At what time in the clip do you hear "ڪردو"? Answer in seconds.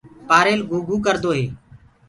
1.05-1.31